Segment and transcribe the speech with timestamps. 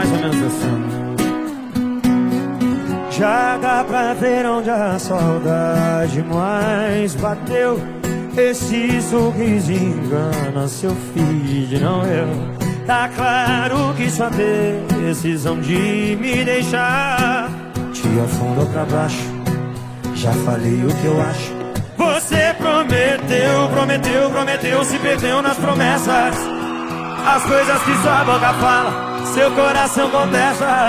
[0.00, 0.80] mais ou menos assim.
[3.10, 7.78] Já dá pra ver onde a saudade mais bateu.
[8.34, 12.28] Esse sorriso engana seu feed, não eu.
[12.86, 17.50] Tá claro que sua é decisão de me deixar
[17.92, 19.28] te afundou pra baixo.
[20.14, 21.52] Já falei o que eu acho.
[21.98, 26.59] Você prometeu, prometeu, prometeu, se perdeu nas promessas.
[27.26, 30.88] As coisas que sua boca fala, seu coração contesta.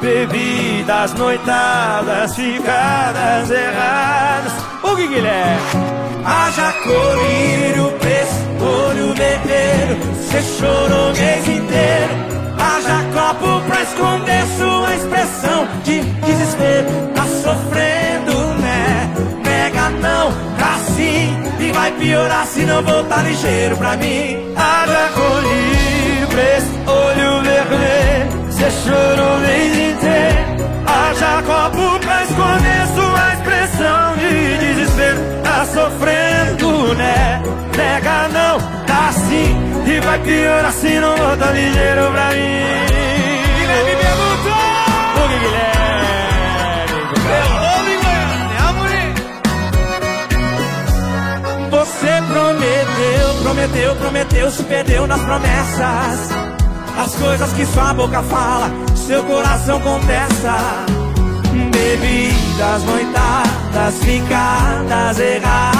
[0.00, 4.52] Bebidas, noitadas, ficadas erradas.
[4.82, 5.60] O que Guilherme?
[6.24, 7.98] Haja colírio,
[8.60, 9.98] olho vermelho.
[10.30, 12.28] Cê chorou o mês inteiro.
[12.58, 16.88] Haja copo pra esconder sua expressão de desespero.
[17.14, 19.10] Tá sofrendo, né?
[19.42, 21.36] Pega não, tá sim.
[21.60, 24.54] E vai piorar se não voltar ligeiro pra mim.
[24.56, 24.87] Haja
[40.18, 42.88] E vai piorar se não voltar ligeiro pra mim.
[43.56, 44.52] Guilherme perguntou!
[45.14, 45.78] O que, Guilherme?
[51.70, 56.30] Você prometeu, prometeu, prometeu, se perdeu nas promessas.
[56.98, 60.56] As coisas que sua boca fala, seu coração contesta.
[61.52, 65.77] Bebidas, noitadas, ficadas erradas.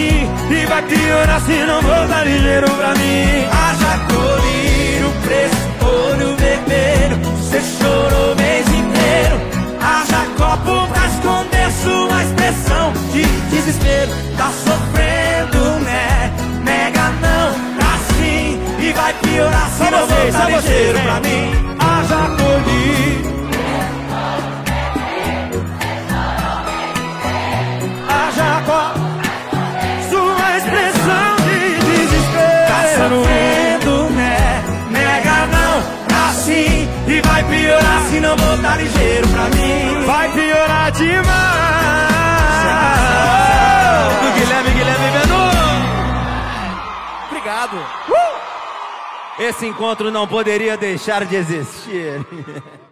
[0.00, 0.28] Assim.
[0.50, 3.46] E vai piorar se não voltar ligeiro pra mim.
[3.50, 7.18] Haja colírio, preço, olho vermelho.
[7.50, 9.40] Cê chorou o mês inteiro.
[9.80, 14.12] Haja copo pra esconder sua expressão de desespero.
[14.36, 16.32] Tá sofrendo, né?
[16.64, 18.60] Nega não, tá sim.
[18.80, 21.29] E vai piorar se não só vocês, ligeiro pra mim.
[38.20, 40.04] Não voltar ligeiro pra mim.
[40.06, 41.30] Vai piorar demais.
[44.22, 45.50] Do Guilherme, Guilherme Menu!
[47.28, 47.86] Obrigado.
[49.38, 52.26] Esse encontro não poderia deixar de existir.